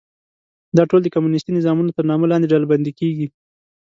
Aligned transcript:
دا 0.77 0.83
ټول 0.89 1.01
د 1.03 1.07
کمونیستي 1.15 1.51
نظامونو 1.57 1.95
تر 1.97 2.03
نامه 2.11 2.25
لاندې 2.31 2.51
ډلبندي 2.53 2.91
کېږي. 2.99 3.27